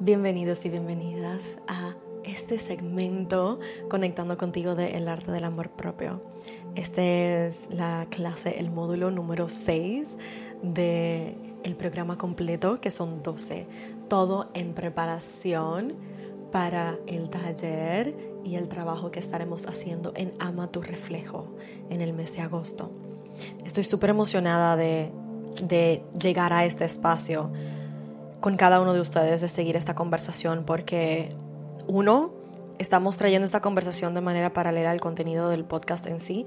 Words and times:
bienvenidos 0.00 0.64
y 0.64 0.70
bienvenidas 0.70 1.58
a 1.68 1.94
este 2.24 2.58
segmento 2.58 3.60
conectando 3.88 4.36
contigo 4.36 4.74
de 4.74 4.96
El 4.96 5.08
arte 5.08 5.30
del 5.32 5.44
amor 5.44 5.70
propio. 5.70 6.22
Este 6.74 7.46
es 7.46 7.68
la 7.70 8.06
clase, 8.10 8.58
el 8.58 8.70
módulo 8.70 9.10
número 9.10 9.48
6 9.48 10.18
del 10.62 11.36
el 11.62 11.76
programa 11.76 12.18
completo, 12.18 12.80
que 12.80 12.90
son 12.90 13.22
12, 13.22 13.66
todo 14.08 14.50
en 14.54 14.74
preparación 14.74 15.94
para 16.50 16.98
el 17.06 17.30
taller 17.30 18.14
y 18.44 18.56
el 18.56 18.68
trabajo 18.68 19.10
que 19.10 19.20
estaremos 19.20 19.66
haciendo 19.66 20.12
en 20.16 20.32
Ama 20.40 20.70
tu 20.70 20.82
Reflejo 20.82 21.54
en 21.90 22.00
el 22.00 22.12
mes 22.12 22.34
de 22.34 22.42
agosto. 22.42 22.90
Estoy 23.64 23.84
súper 23.84 24.10
emocionada 24.10 24.76
de 24.76 25.10
de 25.62 26.02
llegar 26.20 26.52
a 26.52 26.64
este 26.64 26.84
espacio 26.84 27.50
con 28.44 28.58
cada 28.58 28.78
uno 28.78 28.92
de 28.92 29.00
ustedes, 29.00 29.40
de 29.40 29.48
seguir 29.48 29.74
esta 29.74 29.94
conversación, 29.94 30.64
porque 30.66 31.34
uno, 31.86 32.30
estamos 32.78 33.16
trayendo 33.16 33.46
esta 33.46 33.62
conversación 33.62 34.12
de 34.12 34.20
manera 34.20 34.52
paralela 34.52 34.90
al 34.90 35.00
contenido 35.00 35.48
del 35.48 35.64
podcast 35.64 36.06
en 36.06 36.18
sí. 36.18 36.44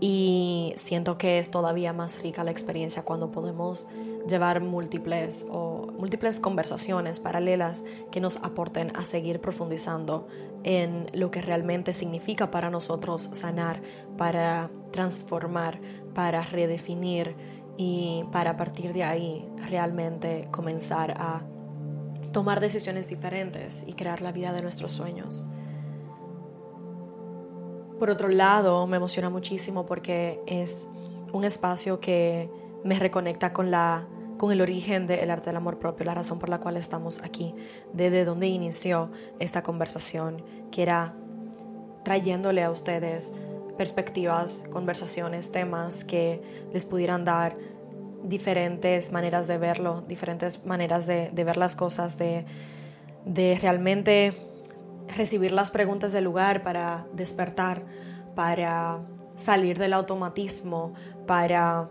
Y 0.00 0.72
siento 0.76 1.18
que 1.18 1.40
es 1.40 1.50
todavía 1.50 1.92
más 1.92 2.22
rica 2.22 2.42
la 2.42 2.52
experiencia 2.52 3.02
cuando 3.02 3.30
podemos 3.30 3.86
llevar 4.30 4.62
múltiples 4.62 5.44
o 5.50 5.88
múltiples 5.98 6.40
conversaciones 6.40 7.20
paralelas 7.20 7.84
que 8.10 8.22
nos 8.22 8.38
aporten 8.38 8.96
a 8.96 9.04
seguir 9.04 9.42
profundizando 9.42 10.26
en 10.64 11.10
lo 11.12 11.30
que 11.30 11.42
realmente 11.42 11.92
significa 11.92 12.50
para 12.50 12.70
nosotros 12.70 13.28
sanar, 13.32 13.82
para 14.16 14.70
transformar, 14.90 15.80
para 16.14 16.40
redefinir 16.40 17.57
y 17.78 18.24
para 18.32 18.56
partir 18.56 18.92
de 18.92 19.04
ahí 19.04 19.48
realmente 19.68 20.48
comenzar 20.50 21.12
a 21.12 21.42
tomar 22.32 22.60
decisiones 22.60 23.08
diferentes 23.08 23.84
y 23.86 23.92
crear 23.92 24.20
la 24.20 24.32
vida 24.32 24.52
de 24.52 24.60
nuestros 24.60 24.92
sueños. 24.92 25.46
Por 28.00 28.10
otro 28.10 28.28
lado, 28.28 28.86
me 28.88 28.96
emociona 28.96 29.30
muchísimo 29.30 29.86
porque 29.86 30.40
es 30.46 30.88
un 31.32 31.44
espacio 31.44 32.00
que 32.00 32.50
me 32.84 32.98
reconecta 32.98 33.52
con 33.52 33.70
la 33.70 34.06
con 34.38 34.52
el 34.52 34.60
origen 34.60 35.08
del 35.08 35.30
arte 35.30 35.46
del 35.46 35.56
amor 35.56 35.80
propio, 35.80 36.06
la 36.06 36.14
razón 36.14 36.38
por 36.38 36.48
la 36.48 36.58
cual 36.58 36.76
estamos 36.76 37.20
aquí, 37.24 37.56
desde 37.92 38.24
donde 38.24 38.46
inició 38.46 39.10
esta 39.40 39.64
conversación, 39.64 40.44
que 40.70 40.82
era 40.82 41.12
trayéndole 42.04 42.62
a 42.62 42.70
ustedes 42.70 43.32
perspectivas, 43.76 44.64
conversaciones, 44.70 45.52
temas 45.52 46.04
que 46.04 46.40
les 46.72 46.86
pudieran 46.86 47.24
dar 47.24 47.56
diferentes 48.22 49.12
maneras 49.12 49.46
de 49.46 49.58
verlo, 49.58 50.02
diferentes 50.06 50.64
maneras 50.64 51.06
de, 51.06 51.30
ver 51.32 51.56
las 51.56 51.76
cosas, 51.76 52.18
de, 52.18 52.44
realmente 53.60 54.32
recibir 55.16 55.52
las 55.52 55.70
preguntas 55.70 56.12
del 56.12 56.24
lugar 56.24 56.62
para 56.62 57.06
despertar, 57.12 57.82
para 58.34 58.98
salir 59.36 59.78
del 59.78 59.92
automatismo, 59.92 60.94
para 61.26 61.88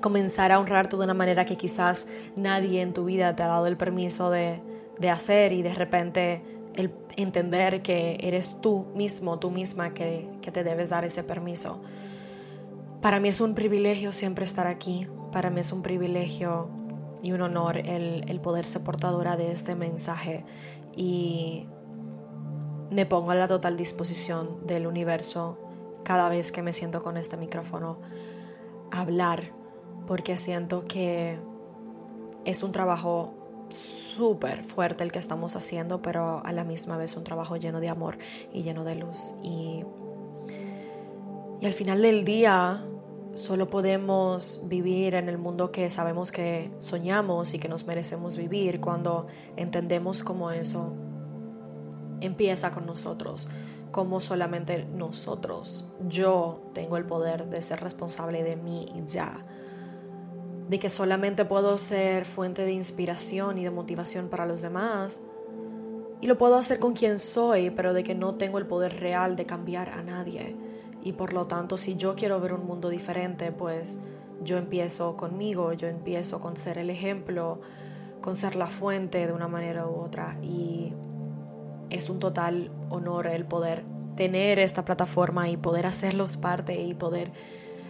comenzar 0.00 0.52
a 0.52 0.60
honrarte 0.60 0.96
de 0.96 1.04
una 1.04 1.14
manera 1.14 1.44
que 1.44 1.56
quizás 1.56 2.08
nadie 2.36 2.80
en 2.80 2.92
tu 2.92 3.04
vida 3.04 3.34
te 3.36 3.42
ha 3.42 3.48
dado 3.48 3.66
el 3.66 3.76
permiso 3.76 4.30
de, 4.30 4.62
hacer 5.10 5.52
y 5.52 5.62
de 5.62 5.74
repente 5.74 6.42
el 6.74 6.92
entender 7.16 7.82
que 7.82 8.18
eres 8.20 8.60
tú 8.60 8.86
mismo, 8.94 9.38
tú 9.38 9.50
misma 9.50 9.94
que, 9.94 10.28
que 10.42 10.50
te 10.50 10.64
debes 10.64 10.90
dar 10.90 11.04
ese 11.04 11.22
permiso. 11.22 11.80
Para 13.00 13.20
mí 13.20 13.28
es 13.28 13.40
un 13.40 13.54
privilegio 13.54 14.10
siempre 14.10 14.44
estar 14.44 14.66
aquí, 14.66 15.06
para 15.32 15.50
mí 15.50 15.60
es 15.60 15.72
un 15.72 15.82
privilegio 15.82 16.68
y 17.22 17.32
un 17.32 17.42
honor 17.42 17.78
el, 17.78 18.40
poder 18.40 18.64
ser 18.64 18.82
portadora 18.82 19.36
de 19.36 19.52
este 19.52 19.74
mensaje 19.74 20.44
y 20.96 21.66
me 22.90 23.06
pongo 23.06 23.32
a 23.32 23.34
la 23.34 23.48
total 23.48 23.76
disposición 23.76 24.66
del 24.66 24.86
universo 24.86 25.58
cada 26.04 26.28
vez 26.28 26.52
que 26.52 26.62
me 26.62 26.72
siento 26.72 27.02
con 27.02 27.16
este 27.16 27.36
micrófono 27.36 27.98
a 28.90 29.00
hablar 29.00 29.52
porque 30.06 30.38
siento 30.38 30.86
que 30.86 31.38
es 32.44 32.62
un 32.62 32.72
trabajo 32.72 33.34
súper 33.68 34.64
fuerte 34.64 35.04
el 35.04 35.12
que 35.12 35.18
estamos 35.18 35.54
haciendo, 35.54 36.00
pero 36.00 36.40
a 36.44 36.52
la 36.52 36.64
misma 36.64 36.96
vez 36.96 37.16
un 37.16 37.24
trabajo 37.24 37.56
lleno 37.56 37.80
de 37.80 37.90
amor 37.90 38.16
y 38.52 38.62
lleno 38.62 38.84
de 38.84 38.94
luz. 38.94 39.34
Y, 39.42 39.84
y 41.60 41.66
al 41.66 41.74
final 41.74 42.00
del 42.00 42.24
día, 42.24 42.82
Solo 43.34 43.70
podemos 43.70 44.62
vivir 44.64 45.14
en 45.14 45.28
el 45.28 45.38
mundo 45.38 45.70
que 45.70 45.90
sabemos 45.90 46.32
que 46.32 46.70
soñamos 46.78 47.54
y 47.54 47.58
que 47.58 47.68
nos 47.68 47.86
merecemos 47.86 48.36
vivir 48.36 48.80
cuando 48.80 49.26
entendemos 49.56 50.24
cómo 50.24 50.50
eso 50.50 50.94
empieza 52.20 52.72
con 52.72 52.86
nosotros, 52.86 53.48
como 53.90 54.20
solamente 54.20 54.84
nosotros, 54.84 55.86
yo 56.08 56.60
tengo 56.74 56.96
el 56.96 57.04
poder 57.04 57.48
de 57.48 57.62
ser 57.62 57.80
responsable 57.80 58.42
de 58.42 58.56
mí 58.56 58.86
ya, 59.06 59.40
de 60.68 60.78
que 60.78 60.90
solamente 60.90 61.44
puedo 61.44 61.78
ser 61.78 62.24
fuente 62.24 62.64
de 62.64 62.72
inspiración 62.72 63.58
y 63.58 63.64
de 63.64 63.70
motivación 63.70 64.28
para 64.28 64.46
los 64.46 64.60
demás. 64.60 65.22
Y 66.20 66.26
lo 66.26 66.36
puedo 66.36 66.56
hacer 66.56 66.80
con 66.80 66.94
quien 66.94 67.18
soy, 67.18 67.70
pero 67.70 67.94
de 67.94 68.02
que 68.02 68.14
no 68.14 68.34
tengo 68.34 68.58
el 68.58 68.66
poder 68.66 68.98
real 69.00 69.36
de 69.36 69.46
cambiar 69.46 69.90
a 69.90 70.02
nadie 70.02 70.56
y 71.08 71.14
por 71.14 71.32
lo 71.32 71.46
tanto 71.46 71.78
si 71.78 71.96
yo 71.96 72.14
quiero 72.16 72.38
ver 72.38 72.52
un 72.52 72.66
mundo 72.66 72.90
diferente, 72.90 73.50
pues 73.50 73.98
yo 74.44 74.58
empiezo 74.58 75.16
conmigo, 75.16 75.72
yo 75.72 75.88
empiezo 75.88 76.38
con 76.38 76.58
ser 76.58 76.76
el 76.76 76.90
ejemplo, 76.90 77.62
con 78.20 78.34
ser 78.34 78.56
la 78.56 78.66
fuente 78.66 79.26
de 79.26 79.32
una 79.32 79.48
manera 79.48 79.86
u 79.86 79.94
otra. 79.94 80.36
Y 80.42 80.92
es 81.88 82.10
un 82.10 82.18
total 82.18 82.70
honor 82.90 83.26
el 83.26 83.46
poder 83.46 83.84
tener 84.16 84.58
esta 84.58 84.84
plataforma 84.84 85.48
y 85.48 85.56
poder 85.56 85.86
hacerlos 85.86 86.36
parte 86.36 86.78
y 86.78 86.92
poder 86.92 87.32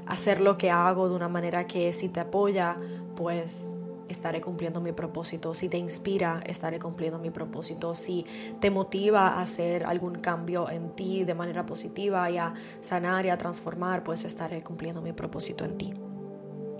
hacer 0.06 0.40
lo 0.40 0.56
que 0.56 0.70
hago 0.70 1.08
de 1.08 1.16
una 1.16 1.28
manera 1.28 1.66
que 1.66 1.92
si 1.94 2.08
te 2.08 2.20
apoya, 2.20 2.76
pues 3.16 3.80
estaré 4.08 4.40
cumpliendo 4.40 4.80
mi 4.80 4.92
propósito. 4.92 5.54
Si 5.54 5.68
te 5.68 5.78
inspira, 5.78 6.42
estaré 6.46 6.78
cumpliendo 6.78 7.18
mi 7.18 7.30
propósito. 7.30 7.94
Si 7.94 8.26
te 8.60 8.70
motiva 8.70 9.28
a 9.28 9.42
hacer 9.42 9.84
algún 9.84 10.16
cambio 10.16 10.70
en 10.70 10.90
ti 10.94 11.24
de 11.24 11.34
manera 11.34 11.66
positiva 11.66 12.30
y 12.30 12.38
a 12.38 12.54
sanar 12.80 13.26
y 13.26 13.30
a 13.30 13.38
transformar, 13.38 14.04
pues 14.04 14.24
estaré 14.24 14.62
cumpliendo 14.62 15.02
mi 15.02 15.12
propósito 15.12 15.64
en 15.64 15.78
ti. 15.78 15.94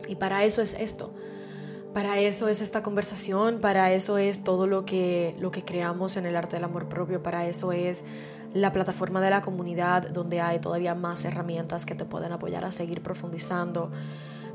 Y 0.08 0.16
para 0.16 0.44
eso 0.44 0.62
es 0.62 0.74
esto. 0.74 1.14
Para 1.94 2.18
eso 2.18 2.48
es 2.48 2.60
esta 2.60 2.82
conversación, 2.82 3.60
para 3.60 3.92
eso 3.92 4.18
es 4.18 4.44
todo 4.44 4.66
lo 4.66 4.84
que, 4.84 5.34
lo 5.38 5.50
que 5.50 5.64
creamos 5.64 6.16
en 6.16 6.26
el 6.26 6.36
arte 6.36 6.56
del 6.56 6.64
amor 6.64 6.88
propio, 6.88 7.22
para 7.22 7.46
eso 7.46 7.72
es 7.72 8.04
la 8.52 8.72
plataforma 8.72 9.20
de 9.20 9.30
la 9.30 9.42
comunidad 9.42 10.08
donde 10.08 10.40
hay 10.40 10.58
todavía 10.58 10.94
más 10.94 11.24
herramientas 11.24 11.86
que 11.86 11.94
te 11.94 12.04
pueden 12.04 12.32
apoyar 12.32 12.64
a 12.64 12.72
seguir 12.72 13.02
profundizando. 13.02 13.90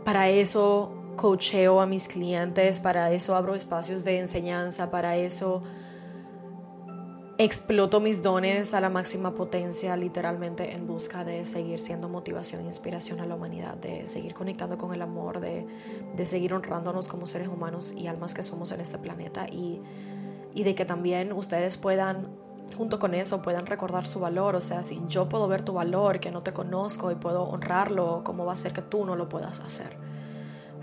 Para 0.03 0.29
eso 0.29 1.02
coacheo 1.15 1.79
a 1.79 1.85
mis 1.85 2.07
clientes, 2.07 2.79
para 2.79 3.11
eso 3.11 3.35
abro 3.35 3.55
espacios 3.55 4.03
de 4.03 4.19
enseñanza, 4.19 4.91
para 4.91 5.17
eso 5.17 5.63
exploto 7.37 7.99
mis 7.99 8.21
dones 8.21 8.73
a 8.73 8.81
la 8.81 8.89
máxima 8.89 9.33
potencia, 9.33 9.97
literalmente 9.97 10.73
en 10.73 10.85
busca 10.85 11.25
de 11.25 11.45
seguir 11.45 11.79
siendo 11.79 12.07
motivación 12.07 12.61
e 12.61 12.65
inspiración 12.65 13.19
a 13.19 13.25
la 13.25 13.35
humanidad, 13.35 13.75
de 13.75 14.07
seguir 14.07 14.33
conectando 14.33 14.77
con 14.77 14.93
el 14.93 15.01
amor, 15.01 15.39
de, 15.39 15.65
seguir 16.25 16.53
honrándonos 16.53 17.07
como 17.07 17.25
seres 17.25 17.47
humanos 17.47 17.91
y 17.91 18.07
almas 18.07 18.33
que 18.33 18.43
somos 18.43 18.71
en 18.71 18.81
este 18.81 18.97
planeta 18.99 19.47
y, 19.51 19.81
y 20.53 20.63
de 20.63 20.75
que 20.75 20.85
también 20.85 21.33
ustedes 21.33 21.77
puedan 21.77 22.43
junto 22.77 22.97
con 22.97 23.13
eso 23.13 23.41
puedan 23.41 23.65
recordar 23.65 24.07
su 24.07 24.19
valor. 24.19 24.55
O 24.55 24.61
sea, 24.61 24.83
si 24.83 25.01
yo 25.07 25.29
puedo 25.29 25.47
ver 25.47 25.63
tu 25.63 25.73
valor, 25.73 26.19
que 26.19 26.31
no 26.31 26.41
te 26.41 26.53
conozco 26.53 27.11
y 27.11 27.15
puedo 27.15 27.43
honrarlo, 27.43 28.21
¿cómo 28.23 28.45
va 28.45 28.53
a 28.53 28.55
ser 28.55 28.73
que 28.73 28.81
tú 28.81 29.05
no 29.05 29.15
lo 29.15 29.29
puedas 29.29 29.59
hacer? 29.59 29.95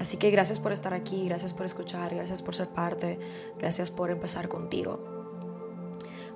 Así 0.00 0.16
que 0.16 0.30
gracias 0.30 0.58
por 0.58 0.72
estar 0.72 0.94
aquí, 0.94 1.28
gracias 1.28 1.52
por 1.52 1.66
escuchar, 1.66 2.14
gracias 2.14 2.40
por 2.40 2.54
ser 2.54 2.68
parte, 2.68 3.18
gracias 3.58 3.90
por 3.90 4.10
empezar 4.10 4.48
contigo. 4.48 4.98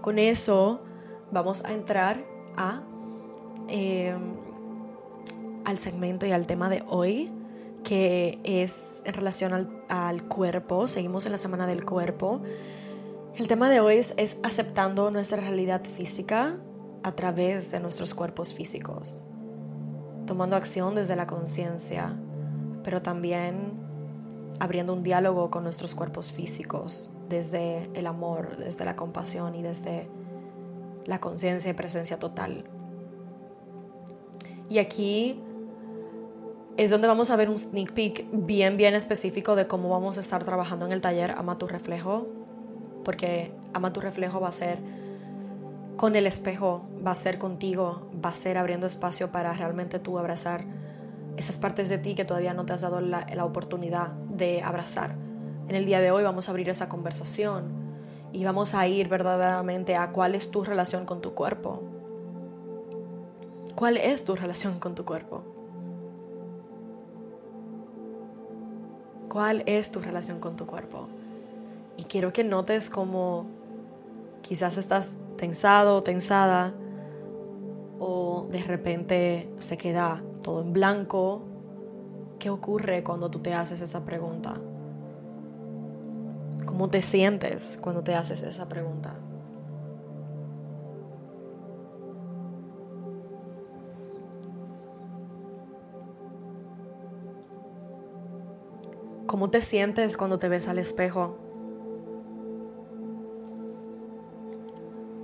Con 0.03 0.19
eso 0.19 0.83
vamos 1.33 1.65
a 1.65 1.73
entrar 1.73 2.23
a, 2.59 2.83
em, 3.69 4.35
al 5.65 5.79
segmento 5.79 6.27
y 6.27 6.33
al 6.33 6.47
tema 6.47 6.69
de 6.69 6.85
hoy, 6.89 7.33
que 7.85 8.39
es 8.45 9.03
en 9.07 9.15
relación 9.15 9.55
al, 9.55 9.83
al 9.89 10.25
cuerpo. 10.25 10.87
Seguimos 10.87 11.25
en 11.25 11.33
la 11.33 11.39
semana 11.39 11.67
del 11.67 11.87
cuerpo. 11.87 12.43
El 13.35 13.49
tema 13.49 13.71
de 13.71 13.81
hoy 13.81 13.97
es, 13.97 14.13
es 14.19 14.41
aceptando 14.43 15.11
nuestra 15.11 15.41
realidad 15.41 15.83
física 15.85 16.59
a 17.03 17.13
través 17.13 17.71
de 17.71 17.81
nuestros 17.81 18.13
cuerpos 18.13 18.53
físicos, 18.53 19.25
tomando 20.27 20.55
acción 20.55 20.95
desde 20.95 21.17
la 21.17 21.27
conciencia, 21.27 22.15
pero 22.85 23.03
también 23.03 23.73
abriendo 24.61 24.93
un 24.93 25.03
diálogo 25.03 25.51
con 25.51 25.65
nuestros 25.65 25.95
cuerpos 25.95 26.31
físicos 26.31 27.11
desde 27.29 27.91
el 27.95 28.07
amor, 28.07 28.57
desde 28.59 28.85
la 28.85 28.95
compasión 28.95 29.57
y 29.57 29.63
desde 29.63 30.07
la 31.07 31.21
conciencia 31.21 31.71
y 31.71 31.75
presencia 31.75 32.19
total. 32.19 32.65
Y 34.69 34.79
aquí 34.79 35.41
es 36.77 36.91
donde 36.91 37.09
vamos 37.09 37.31
a 37.31 37.37
ver 37.37 37.51
un 37.51 37.59
sneak 37.59 37.93
peek 37.93 38.27
bien, 38.33 38.77
bien 38.77 38.95
específico 38.95 39.55
de 39.57 39.67
cómo 39.67 39.89
vamos 39.89 40.19
a 40.19 40.21
estar 40.21 40.45
trabajando 40.45 40.87
en 40.87 40.93
el 40.93 41.01
taller 41.01 41.33
Ama 41.33 41.59
tu 41.59 41.67
reflejo, 41.67 42.27
porque 43.05 43.53
Ama 43.73 43.93
tu 43.93 44.01
reflejo 44.01 44.41
va 44.41 44.49
a 44.49 44.53
ser 44.53 44.79
con 45.97 46.17
el 46.17 46.27
espejo, 46.27 46.89
va 47.07 47.13
a 47.13 47.15
ser 47.15 47.39
contigo, 47.39 48.11
va 48.25 48.31
a 48.31 48.35
ser 48.35 48.59
abriendo 48.59 48.87
espacio 48.87 49.31
para 49.31 49.53
realmente 49.53 49.99
tú 49.99 50.19
abrazar 50.19 50.65
esas 51.37 51.59
partes 51.59 51.89
de 51.89 51.99
ti 51.99 52.15
que 52.15 52.25
todavía 52.25 52.55
no 52.55 52.67
te 52.67 52.73
has 52.73 52.83
dado 52.83 53.01
la, 53.01 53.27
oportunidad 53.45 54.09
de 54.09 54.63
abrazar. 54.63 55.17
En 55.69 55.75
el 55.75 55.87
día 55.87 56.01
de 56.01 56.11
hoy 56.11 56.23
vamos 56.23 56.49
a 56.49 56.51
abrir 56.53 56.69
esa 56.69 56.89
conversación 56.89 57.65
y 58.33 58.45
vamos 58.45 58.75
a 58.75 58.87
ir 58.87 59.09
verdaderamente 59.09 59.97
a 59.97 60.11
cuál 60.11 60.35
es 60.35 60.51
tu 60.51 60.65
relación 60.65 61.07
con 61.07 61.21
tu 61.21 61.35
cuerpo. 61.35 61.83
¿Cuál 63.75 63.97
es 63.97 64.25
tu 64.25 64.37
relación 64.37 64.79
con 64.79 64.95
tu 64.95 65.05
cuerpo? 65.05 65.43
¿Cuál 69.29 69.63
es 69.67 69.91
tu 69.91 70.01
relación 70.01 70.39
con 70.39 70.57
tu 70.57 70.67
cuerpo? 70.67 71.09
Y 71.97 72.05
quiero 72.05 72.33
que 72.33 72.45
notes 72.45 72.89
cómo 72.91 73.47
quizás 74.43 74.77
estás 74.77 75.17
tensado 75.37 76.03
tensada 76.03 76.75
o 77.99 78.47
de 78.51 78.63
repente 78.63 79.49
se 79.59 79.77
queda 79.77 80.23
todo 80.45 80.61
en 80.61 80.73
blanco. 80.73 81.43
¿Qué 82.39 82.51
ocurre 82.51 83.03
cuando 83.03 83.29
tú 83.31 83.41
te 83.41 83.53
haces 83.53 83.81
esa 83.81 84.05
pregunta? 84.05 84.61
¿Cómo 86.65 86.89
te 86.89 87.03
sientes 87.03 87.79
cuando 87.81 88.05
te 88.05 88.15
haces 88.15 88.43
esa 88.43 88.69
pregunta? 88.69 89.15
¿Cómo 99.27 99.51
te 99.51 99.63
sientes 99.63 100.17
cuando 100.17 100.39
te 100.39 100.49
ves 100.49 100.69
al 100.69 100.79
espejo? 100.79 101.39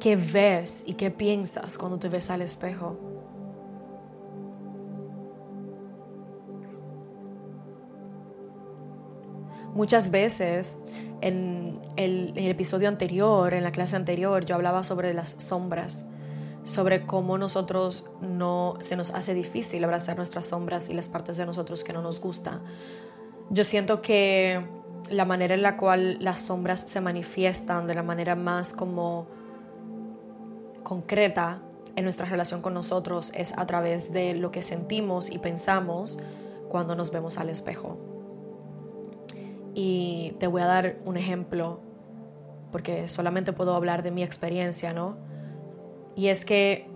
¿Qué 0.01 0.17
ves 0.17 0.83
y 0.87 0.95
qué 0.95 1.11
piensas 1.11 1.77
cuando 1.77 1.99
te 1.99 2.09
ves 2.09 2.31
al 2.31 2.41
espejo? 2.41 3.10
Muchas 9.75 10.11
veces 10.11 10.79
en 11.21 11.79
el, 11.97 12.33
episodio 12.37 12.89
anterior, 12.89 13.55
en 13.55 13.63
la 13.63 13.73
clase 13.73 13.97
anterior, 13.97 14.45
yo 14.45 14.55
hablaba 14.55 14.83
sobre 14.83 15.15
las 15.15 15.37
sombras, 15.39 16.07
sobre 16.65 17.07
cómo 17.07 17.39
nosotros 17.39 18.07
no 18.21 18.77
se 18.81 18.97
nos 18.97 19.11
hace 19.11 19.33
difícil 19.35 19.85
abrazar 19.85 20.17
nuestras 20.17 20.47
sombras 20.47 20.89
y 20.89 20.95
las 20.95 21.09
partes 21.09 21.37
de 21.37 21.47
nosotros 21.47 21.85
que 21.85 21.93
no 21.93 22.03
nos 22.03 22.21
gusta. 22.21 22.61
Yo 23.51 23.65
siento 23.65 24.03
que 24.03 24.65
la 25.09 25.25
manera 25.25 25.55
en 25.55 25.63
la 25.63 25.77
cual 25.77 26.19
las 26.21 26.41
sombras 26.41 26.81
se 26.81 27.01
manifiestan 27.01 27.87
de 27.87 27.95
la 27.95 28.03
manera 28.03 28.35
más 28.35 28.73
como 28.73 29.27
concreta 30.83 31.63
en 31.97 32.05
nuestra 32.05 32.27
relación 32.27 32.61
con 32.61 32.75
nosotros 32.75 33.33
es 33.35 33.57
a 33.57 33.67
través 33.67 34.13
de 34.13 34.35
lo 34.35 34.51
que 34.51 34.63
sentimos 34.63 35.31
y 35.31 35.39
pensamos 35.39 36.19
cuando 36.69 36.95
nos 36.97 37.13
vemos 37.13 37.39
al 37.39 37.51
espejo. 37.51 38.10
Y 39.75 40.35
te 40.39 40.47
voy 40.47 40.63
a 40.63 40.67
dar 40.67 40.97
un 41.05 41.17
ejemplo, 41.17 41.81
porque 42.73 43.09
solamente 43.09 43.53
puedo 43.53 43.75
hablar 43.75 44.03
de 44.03 44.11
mi 44.11 44.23
experiencia, 44.23 44.93
¿no? 44.93 45.17
Y 46.17 46.29
es 46.29 46.45
que 46.45 46.91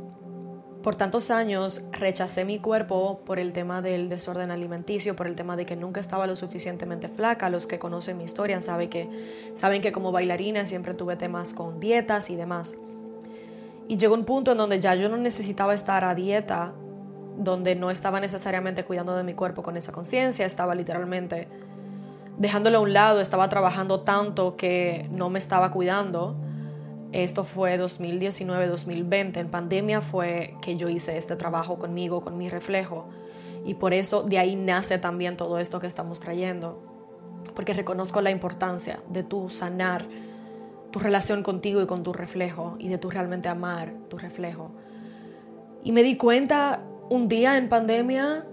por 0.84 0.96
tantos 0.96 1.30
años 1.30 1.80
rechacé 1.92 2.44
mi 2.44 2.58
cuerpo 2.58 3.22
por 3.24 3.38
el 3.38 3.54
tema 3.54 3.80
del 3.80 4.10
desorden 4.10 4.50
alimenticio, 4.50 5.16
por 5.16 5.26
el 5.26 5.34
tema 5.34 5.56
de 5.56 5.64
que 5.64 5.76
nunca 5.76 5.98
estaba 5.98 6.26
lo 6.26 6.36
suficientemente 6.36 7.08
flaca. 7.08 7.48
Los 7.48 7.66
que 7.66 7.78
conocen 7.78 8.18
mi 8.18 8.24
historia 8.24 8.60
saben 8.60 8.90
que, 8.90 9.08
saben 9.54 9.80
que 9.80 9.92
como 9.92 10.12
bailarina 10.12 10.66
siempre 10.66 10.92
tuve 10.92 11.16
temas 11.16 11.54
con 11.54 11.80
dietas 11.80 12.28
y 12.28 12.36
demás. 12.36 12.74
Y 13.88 13.96
llegó 13.96 14.12
un 14.14 14.26
punto 14.26 14.52
en 14.52 14.58
donde 14.58 14.78
ya 14.78 14.94
yo 14.94 15.08
no 15.08 15.16
necesitaba 15.16 15.72
estar 15.72 16.04
a 16.04 16.14
dieta, 16.14 16.74
donde 17.38 17.74
no 17.76 17.90
estaba 17.90 18.20
necesariamente 18.20 18.84
cuidando 18.84 19.16
de 19.16 19.24
mi 19.24 19.32
cuerpo 19.32 19.62
con 19.62 19.78
esa 19.78 19.90
conciencia, 19.90 20.44
estaba 20.44 20.74
literalmente 20.74 21.48
dejándolo 22.38 22.78
a 22.78 22.80
un 22.80 22.92
lado, 22.92 23.20
estaba 23.20 23.48
trabajando 23.48 24.00
tanto 24.00 24.56
que 24.56 25.08
no 25.12 25.30
me 25.30 25.38
estaba 25.38 25.70
cuidando. 25.70 26.36
Esto 27.12 27.44
fue 27.44 27.78
2019-2020, 27.78 29.36
en 29.38 29.48
pandemia 29.48 30.00
fue 30.00 30.56
que 30.60 30.76
yo 30.76 30.88
hice 30.88 31.16
este 31.16 31.36
trabajo 31.36 31.78
conmigo, 31.78 32.22
con 32.22 32.36
mi 32.36 32.48
reflejo. 32.48 33.08
Y 33.64 33.74
por 33.74 33.94
eso 33.94 34.22
de 34.24 34.38
ahí 34.38 34.56
nace 34.56 34.98
también 34.98 35.36
todo 35.36 35.58
esto 35.58 35.80
que 35.80 35.86
estamos 35.86 36.20
trayendo. 36.20 36.82
Porque 37.54 37.72
reconozco 37.72 38.20
la 38.20 38.30
importancia 38.30 39.00
de 39.08 39.22
tú 39.22 39.48
sanar 39.48 40.06
tu 40.90 40.98
relación 40.98 41.42
contigo 41.42 41.82
y 41.82 41.86
con 41.86 42.02
tu 42.02 42.12
reflejo 42.12 42.76
y 42.78 42.88
de 42.88 42.98
tu 42.98 43.10
realmente 43.10 43.48
amar 43.48 43.92
tu 44.08 44.18
reflejo. 44.18 44.72
Y 45.82 45.92
me 45.92 46.02
di 46.02 46.16
cuenta 46.16 46.80
un 47.10 47.28
día 47.28 47.56
en 47.58 47.68
pandemia 47.68 48.46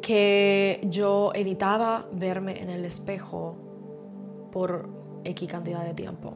que 0.00 0.80
yo 0.84 1.32
evitaba 1.34 2.06
verme 2.12 2.60
en 2.60 2.70
el 2.70 2.84
espejo 2.84 3.56
por 4.52 4.88
X 5.24 5.48
cantidad 5.48 5.84
de 5.84 5.94
tiempo. 5.94 6.34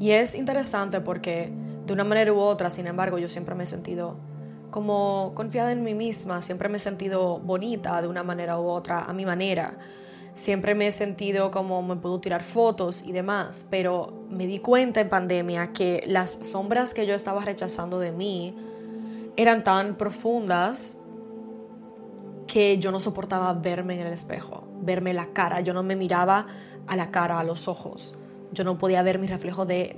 Y 0.00 0.10
es 0.10 0.34
interesante 0.34 1.00
porque 1.00 1.52
de 1.86 1.92
una 1.92 2.04
manera 2.04 2.32
u 2.32 2.38
otra, 2.38 2.70
sin 2.70 2.86
embargo, 2.86 3.18
yo 3.18 3.28
siempre 3.28 3.54
me 3.54 3.64
he 3.64 3.66
sentido 3.66 4.16
como 4.70 5.32
confiada 5.34 5.70
en 5.70 5.84
mí 5.84 5.94
misma, 5.94 6.42
siempre 6.42 6.68
me 6.68 6.78
he 6.78 6.80
sentido 6.80 7.38
bonita 7.38 8.02
de 8.02 8.08
una 8.08 8.22
manera 8.22 8.58
u 8.58 8.66
otra, 8.66 9.04
a 9.04 9.12
mi 9.12 9.24
manera 9.24 9.78
siempre 10.34 10.74
me 10.74 10.88
he 10.88 10.92
sentido 10.92 11.50
como 11.50 11.80
me 11.82 11.96
puedo 11.96 12.20
tirar 12.20 12.42
fotos 12.42 13.02
y 13.02 13.12
demás, 13.12 13.66
pero 13.70 14.26
me 14.28 14.46
di 14.46 14.58
cuenta 14.58 15.00
en 15.00 15.08
pandemia 15.08 15.72
que 15.72 16.04
las 16.06 16.32
sombras 16.32 16.92
que 16.92 17.06
yo 17.06 17.14
estaba 17.14 17.40
rechazando 17.40 18.00
de 18.00 18.10
mí 18.10 18.54
eran 19.36 19.64
tan 19.64 19.94
profundas 19.96 20.98
que 22.54 22.78
yo 22.78 22.92
no 22.92 23.00
soportaba 23.00 23.52
verme 23.52 24.00
en 24.00 24.06
el 24.06 24.12
espejo, 24.12 24.62
verme 24.80 25.12
la 25.12 25.32
cara, 25.32 25.60
yo 25.60 25.74
no 25.74 25.82
me 25.82 25.96
miraba 25.96 26.46
a 26.86 26.94
la 26.94 27.10
cara, 27.10 27.40
a 27.40 27.42
los 27.42 27.66
ojos, 27.66 28.14
yo 28.52 28.62
no 28.62 28.78
podía 28.78 29.02
ver 29.02 29.18
mi 29.18 29.26
reflejo 29.26 29.66
de 29.66 29.96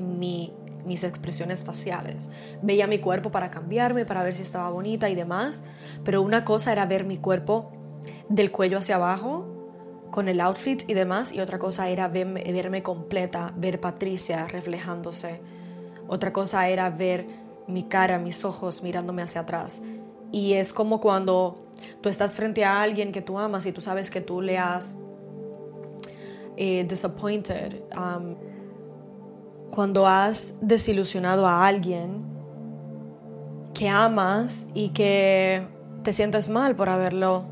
mis 0.87 1.05
expresiones 1.05 1.67
faciales. 1.67 2.33
Veía 2.63 2.87
mi 2.87 2.99
cuerpo 2.99 3.31
para 3.31 3.51
cambiarme, 3.51 4.07
para 4.07 4.23
ver 4.23 4.35
si 4.35 4.41
estaba 4.41 4.71
bonita 4.71 5.11
y 5.11 5.15
demás, 5.15 5.65
pero 6.03 6.23
una 6.23 6.47
cosa 6.47 6.73
era 6.73 6.87
ver 6.87 7.05
mi 7.05 7.19
cuerpo 7.19 7.73
del 8.31 8.51
cuello 8.51 8.79
hacia 8.79 8.95
abajo 8.95 9.45
con 10.11 10.27
el 10.27 10.41
outfit 10.41 10.83
y 10.89 10.95
demás, 10.95 11.35
y 11.35 11.41
otra 11.41 11.59
cosa 11.59 11.91
era 11.91 12.09
verme, 12.09 12.83
completa, 12.83 13.53
ver 13.59 13.83
Patricia 13.83 14.49
reflejándose. 14.49 15.43
Otra 16.09 16.33
cosa 16.33 16.67
era 16.71 16.89
ver 16.89 17.27
mi 17.67 17.83
cara, 17.83 18.19
mis 18.19 18.47
ojos 18.47 18.83
mirándome 18.83 19.21
hacia 19.21 19.43
atrás. 19.43 19.83
Y 20.33 20.55
es 20.55 20.73
como 20.73 21.03
cuando 21.03 21.65
tú 22.00 22.09
estás 22.09 22.35
frente 22.35 22.64
a 22.64 22.83
alguien 22.83 23.12
que 23.12 23.23
tú 23.23 23.38
amas 23.38 23.66
y 23.66 23.73
tú 23.73 23.80
sabes 23.80 24.11
que 24.11 24.21
tú 24.21 24.40
le 24.40 24.59
has 24.59 24.95
eh, 26.56 26.87
disappointed, 26.88 27.83
um, 27.97 28.35
cuando 29.71 30.06
has 30.06 30.54
desilusionado 30.61 31.47
a 31.47 31.66
alguien 31.66 32.25
que 33.75 33.88
amas 33.88 34.68
y 34.73 34.88
que 34.90 35.66
te 36.02 36.14
sientes 36.14 36.49
mal 36.49 36.75
por 36.75 36.88
haberlo, 36.88 37.45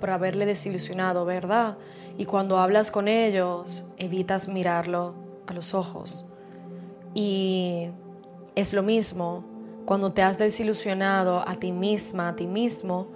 por 0.00 0.10
haberle 0.10 0.46
desilusionado, 0.46 1.24
¿verdad? 1.24 1.76
Y 2.18 2.26
cuando 2.26 2.58
hablas 2.58 2.92
con 2.92 3.08
ellos, 3.08 3.88
evitas 3.96 4.48
mirarlo 4.48 5.14
a 5.48 5.52
los 5.52 5.74
ojos. 5.74 6.24
Y 7.14 7.88
es 8.54 8.72
lo 8.72 8.84
mismo 8.84 9.44
cuando 9.86 10.12
te 10.12 10.22
has 10.22 10.38
desilusionado 10.38 11.42
a 11.48 11.56
ti 11.56 11.72
misma, 11.72 12.28
a 12.28 12.36
ti 12.36 12.46
mismo, 12.46 13.08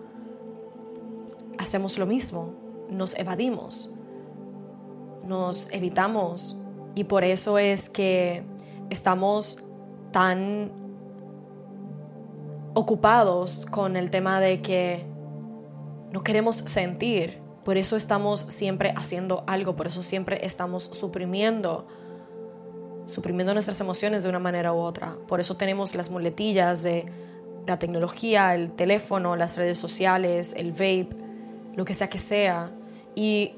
hacemos 1.61 1.99
lo 1.99 2.07
mismo, 2.07 2.55
nos 2.89 3.17
evadimos, 3.19 3.91
nos 5.25 5.71
evitamos 5.71 6.57
y 6.95 7.05
por 7.05 7.23
eso 7.23 7.59
es 7.59 7.91
que 7.91 8.43
estamos 8.89 9.63
tan 10.11 10.73
ocupados 12.75 13.67
con 13.67 13.97
el 13.97 14.11
tema 14.11 14.41
de 14.41 14.63
que 14.63 15.05
no 16.11 16.23
queremos 16.23 16.57
sentir, 16.57 17.39
por 17.65 17.77
eso 17.77 17.97
estamos 17.97 18.41
siempre 18.41 18.93
haciendo 18.97 19.45
algo, 19.47 19.77
por 19.77 19.87
eso 19.87 20.03
siempre 20.03 20.45
estamos 20.47 20.85
suprimiendo, 20.85 21.87
suprimiendo 23.07 23.53
nuestras 23.53 23.81
emociones 23.81 24.23
de 24.23 24.31
una 24.31 24.39
manera 24.39 24.73
u 24.73 24.79
otra. 24.79 25.17
Por 25.29 25.41
eso 25.41 25.57
tenemos 25.57 25.95
las 25.95 26.11
muletillas 26.11 26.83
de 26.83 27.05
la 27.67 27.79
tecnología, 27.79 28.55
el 28.55 28.73
teléfono, 28.73 29.37
las 29.37 29.57
redes 29.59 29.79
sociales, 29.79 30.55
el 30.57 30.73
vape, 30.73 31.20
lo 31.75 31.85
que 31.85 31.95
sea 31.95 32.09
que 32.09 32.19
sea. 32.19 32.73
Y 33.15 33.55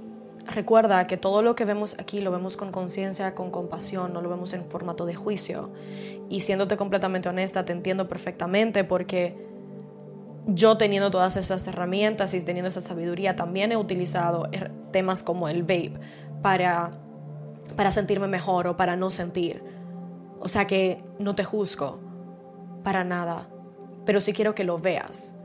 recuerda 0.47 1.07
que 1.07 1.17
todo 1.17 1.43
lo 1.43 1.55
que 1.55 1.65
vemos 1.65 1.97
aquí 1.99 2.21
lo 2.21 2.31
vemos 2.31 2.57
con 2.57 2.73
conciencia, 2.73 3.35
con 3.35 3.51
compasión, 3.51 4.13
no 4.13 4.21
lo 4.23 4.29
vemos 4.29 4.53
en 4.53 4.65
formato 4.65 5.07
de 5.07 5.15
juicio. 5.15 5.71
Y 6.29 6.41
siéndote 6.41 6.77
completamente 6.77 7.29
honesta, 7.29 7.65
te 7.65 7.73
entiendo 7.73 8.09
perfectamente 8.09 8.85
porque 8.85 9.37
yo 10.47 10.77
teniendo 10.77 11.11
todas 11.11 11.37
esas 11.37 11.67
herramientas 11.69 12.35
y 12.35 12.41
teniendo 12.41 12.69
esa 12.69 12.81
sabiduría, 12.81 13.37
también 13.37 13.73
he 13.73 13.77
utilizado 13.77 14.49
temas 14.91 15.23
como 15.23 15.49
el 15.49 15.63
vape 15.63 15.95
para 16.43 16.99
para 17.77 17.91
sentirme 17.93 18.29
mejor 18.29 18.67
o 18.67 18.77
para 18.77 18.97
no 18.97 19.11
sentir. 19.11 19.63
O 20.41 20.49
sea 20.49 20.67
que 20.67 21.03
no 21.19 21.35
te 21.35 21.45
juzgo 21.45 22.01
para 22.83 23.05
nada, 23.05 23.49
pero 24.05 24.21
sí 24.21 24.33
quiero 24.33 24.55
que 24.55 24.65
lo 24.65 24.79
veas. 24.79 25.39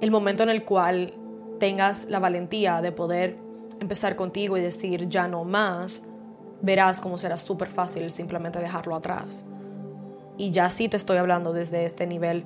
El 0.00 0.10
momento 0.10 0.42
en 0.42 0.50
el 0.50 0.64
cual 0.64 1.14
tengas 1.58 2.06
la 2.06 2.18
valentía 2.18 2.82
de 2.82 2.92
poder 2.92 3.38
empezar 3.80 4.16
contigo 4.16 4.56
y 4.56 4.60
decir 4.60 5.08
ya 5.08 5.28
no 5.28 5.44
más, 5.44 6.06
verás 6.62 7.00
cómo 7.00 7.18
será 7.18 7.36
súper 7.36 7.68
fácil 7.68 8.10
simplemente 8.10 8.58
dejarlo 8.58 8.94
atrás. 8.94 9.48
Y 10.38 10.50
ya 10.50 10.68
sí 10.70 10.88
te 10.88 10.96
estoy 10.96 11.16
hablando 11.16 11.52
desde 11.52 11.84
este 11.86 12.06
nivel 12.06 12.44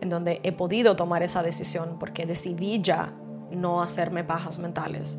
en 0.00 0.10
donde 0.10 0.40
he 0.42 0.52
podido 0.52 0.96
tomar 0.96 1.22
esa 1.22 1.42
decisión 1.42 1.98
porque 1.98 2.26
decidí 2.26 2.82
ya 2.82 3.12
no 3.50 3.80
hacerme 3.80 4.24
pajas 4.24 4.58
mentales 4.58 5.18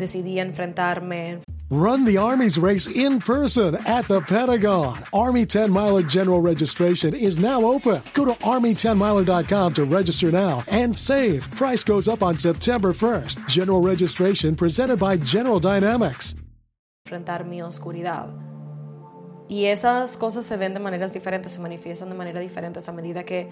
decidí 0.00 0.40
enfrentarme. 0.40 1.40
Run 1.72 2.04
the 2.04 2.16
Army's 2.16 2.58
race 2.58 2.88
in 2.88 3.20
person 3.20 3.76
at 3.86 4.08
the 4.08 4.20
Pentagon. 4.22 4.98
Army 5.12 5.46
10 5.46 5.70
Miler 5.70 6.02
General 6.02 6.40
Registration 6.40 7.14
is 7.14 7.38
now 7.38 7.62
open. 7.62 8.02
Go 8.12 8.24
to 8.24 8.32
Army10miler.com 8.42 9.74
to 9.74 9.84
register 9.84 10.32
now 10.32 10.64
and 10.66 10.96
save. 10.96 11.48
Price 11.54 11.84
goes 11.84 12.08
up 12.08 12.24
on 12.24 12.36
September 12.36 12.92
1st. 12.92 13.46
General 13.46 13.80
registration 13.80 14.56
presented 14.56 14.98
by 14.98 15.16
General 15.16 15.60
Dynamics. 15.60 16.34
Enfrentar 17.06 17.44
mi 17.44 17.62
oscuridad. 17.62 18.30
Y 19.48 19.66
esas 19.66 20.16
cosas 20.16 20.44
se 20.44 20.56
ven 20.56 20.74
de 20.74 20.80
maneras 20.80 21.12
diferentes, 21.12 21.52
se 21.52 21.60
manifiestan 21.60 22.08
de 22.08 22.16
manera 22.16 22.40
diferentes 22.40 22.88
a 22.88 22.92
medida 22.92 23.22
que, 23.22 23.48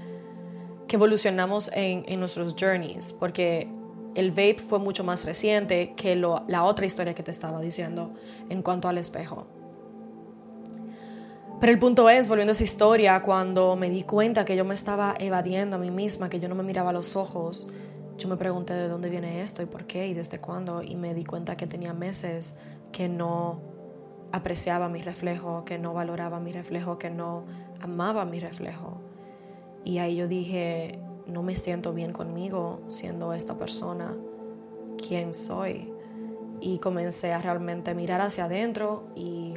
que 0.88 0.96
evolucionamos 0.96 1.70
en, 1.72 2.04
en 2.08 2.18
nuestros 2.18 2.56
journeys. 2.58 3.12
Porque 3.12 3.77
el 4.14 4.30
vape 4.30 4.58
fue 4.58 4.78
mucho 4.78 5.04
más 5.04 5.24
reciente 5.24 5.94
que 5.96 6.16
la 6.16 6.64
otra 6.64 6.86
historia 6.86 7.14
que 7.14 7.22
te 7.22 7.30
estaba 7.30 7.60
diciendo 7.60 8.14
en 8.48 8.62
cuanto 8.62 8.88
al 8.88 8.98
espejo. 8.98 9.46
Pero 11.60 11.72
el 11.72 11.78
punto 11.78 12.08
es, 12.08 12.28
volviendo 12.28 12.50
a 12.50 12.52
esa 12.52 12.64
historia, 12.64 13.20
cuando 13.22 13.74
me 13.74 13.90
di 13.90 14.04
cuenta 14.04 14.44
que 14.44 14.54
yo 14.54 14.64
me 14.64 14.74
estaba 14.74 15.14
evadiendo 15.18 15.76
a 15.76 15.78
mí 15.78 15.90
misma, 15.90 16.28
que 16.28 16.38
yo 16.38 16.48
no 16.48 16.54
me 16.54 16.62
miraba 16.62 16.90
a 16.90 16.92
los 16.92 17.16
ojos, 17.16 17.66
yo 18.16 18.28
me 18.28 18.36
pregunté 18.36 18.74
de 18.74 18.88
dónde 18.88 19.10
viene 19.10 19.42
esto 19.42 19.62
y 19.62 19.66
por 19.66 19.84
qué 19.86 20.06
y 20.06 20.14
desde 20.14 20.40
cuándo, 20.40 20.82
y 20.82 20.94
me 20.94 21.14
di 21.14 21.24
cuenta 21.24 21.56
que 21.56 21.66
tenía 21.66 21.92
meses 21.94 22.58
que 22.92 23.08
no 23.08 23.60
apreciaba 24.30 24.88
mi 24.88 25.02
reflejo, 25.02 25.64
que 25.64 25.78
no 25.78 25.94
valoraba 25.94 26.38
mi 26.38 26.52
reflejo, 26.52 26.98
que 26.98 27.10
no 27.10 27.44
amaba 27.80 28.24
mi 28.24 28.38
reflejo. 28.38 29.00
Y 29.84 29.98
ahí 29.98 30.16
yo 30.16 30.28
dije, 30.28 31.00
no 31.28 31.42
me 31.42 31.56
siento 31.56 31.92
bien 31.92 32.12
conmigo 32.12 32.80
siendo 32.88 33.32
esta 33.34 33.58
persona, 33.58 34.14
quién 35.06 35.32
soy. 35.32 35.92
Y 36.60 36.78
comencé 36.78 37.32
a 37.32 37.40
realmente 37.40 37.94
mirar 37.94 38.20
hacia 38.20 38.44
adentro 38.44 39.04
y, 39.14 39.56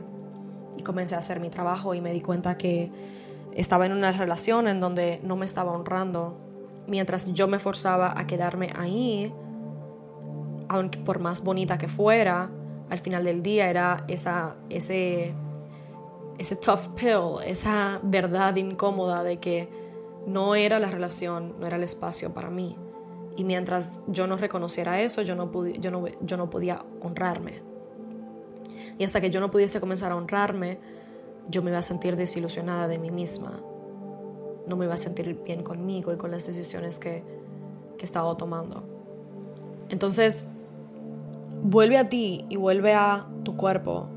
comencé 0.84 1.16
a 1.16 1.20
hacer 1.20 1.40
mi 1.40 1.50
trabajo 1.52 1.94
y 1.94 2.02
me 2.02 2.12
di 2.12 2.22
cuenta 2.22 2.58
que 2.58 2.92
estaba 3.54 3.86
en 3.86 3.92
una 3.92 4.12
relación 4.12 4.68
en 4.68 4.80
donde 4.80 5.20
no 5.24 5.36
me 5.36 5.46
estaba 5.46 5.72
honrando. 5.72 6.38
Mientras 6.88 7.32
yo 7.34 7.48
me 7.48 7.60
forzaba 7.60 8.20
a 8.20 8.26
quedarme 8.26 8.72
ahí, 8.76 9.32
aunque 10.70 10.98
por 10.98 11.20
más 11.20 11.44
bonita 11.44 11.78
que 11.78 11.88
fuera, 11.88 12.50
al 12.90 13.00
final 13.00 13.26
del 13.26 13.44
día 13.44 13.70
era 13.70 14.04
esa, 14.08 14.56
ese, 14.70 15.34
ese 16.40 16.56
tough 16.56 16.96
pill, 16.96 17.44
esa 17.46 18.00
verdad 18.02 18.56
incómoda 18.56 19.24
de 19.24 19.38
que 19.38 19.81
no 20.28 20.56
era 20.56 20.80
la 20.80 20.90
relación, 20.90 21.56
no 21.60 21.68
era 21.68 21.78
el 21.78 21.84
espacio 21.84 22.34
para 22.34 22.50
mí. 22.50 22.76
Y 23.36 23.44
mientras 23.44 24.02
yo 24.08 24.28
no 24.28 24.38
reconociera 24.38 25.02
eso, 25.02 25.22
yo 25.22 25.36
no, 25.36 25.52
yo 25.80 25.92
no, 25.92 26.06
yo 26.22 26.38
no 26.38 26.50
podía 26.50 26.84
honrarme. 27.02 27.62
Y 28.98 29.04
hasta 29.04 29.22
que 29.22 29.30
yo 29.30 29.40
no 29.40 29.50
pudiese 29.50 29.80
comenzar 29.80 30.12
a 30.12 30.16
honrarme, 30.16 30.80
yo 31.50 31.64
me 31.64 31.72
iba 31.72 31.80
a 31.80 31.84
sentir 31.84 32.16
desilusionada 32.16 32.88
de 32.88 32.98
mí 32.98 33.10
misma. 33.10 33.60
No 34.68 34.76
me 34.76 34.86
iba 34.86 34.94
a 34.94 34.98
sentir 34.98 35.42
bien 35.44 35.64
conmigo 35.64 36.14
y 36.14 36.18
con 36.18 36.32
las 36.32 36.46
decisiones 36.46 37.00
que, 37.00 37.24
que 37.98 38.02
he 38.02 38.06
estado 38.06 38.36
tomando. 38.38 38.84
Entonces, 39.90 40.46
vuelve 41.64 41.98
a 41.98 42.10
ti 42.10 42.46
y 42.50 42.58
vuelve 42.58 42.94
a 42.94 43.26
tu 43.44 43.56
cuerpo. 43.58 44.08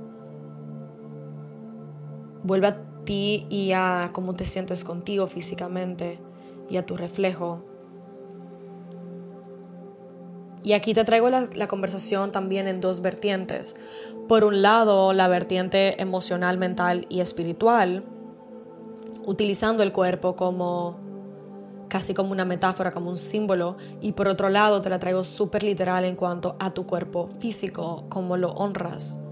Vuelve 2.43 2.67
a 2.67 2.94
ti 3.05 3.47
y 3.51 3.73
a 3.73 4.11
cómo 4.13 4.35
te 4.35 4.45
sientes 4.45 4.85
contigo 4.85 5.27
físicamente 5.27 6.19
y 6.69 6.77
a 6.77 6.87
tu 6.87 6.97
reflejo. 6.97 7.63
Y 10.63 10.73
aquí 10.73 10.95
te 10.95 11.05
traigo 11.05 11.29
la, 11.29 11.49
la, 11.53 11.69
conversación 11.69 12.33
también 12.33 12.67
en 12.69 12.81
dos 12.81 13.03
vertientes. 13.03 13.77
Por 14.29 14.45
un 14.45 14.63
lado, 14.63 15.13
la 15.13 15.29
vertiente 15.29 16.01
emocional, 16.01 16.57
mental 16.57 17.07
y 17.11 17.21
espiritual, 17.21 18.03
utilizando 19.27 19.83
el 19.83 19.93
cuerpo 19.93 20.37
como 20.37 21.05
casi 21.89 22.13
como 22.13 22.33
una 22.33 22.45
metáfora, 22.45 22.93
como 22.93 23.11
un 23.11 23.19
símbolo. 23.19 23.77
Y 24.01 24.13
por 24.13 24.27
otro 24.27 24.49
lado, 24.49 24.83
te 24.83 24.91
la 24.91 24.99
traigo 24.99 25.23
súper 25.23 25.63
literal 25.63 26.05
en 26.05 26.17
cuanto 26.17 26.57
a 26.59 26.73
tu 26.73 26.87
cuerpo 26.87 27.29
físico, 27.39 28.05
como 28.09 28.37
lo 28.37 28.51
honras. 28.53 29.24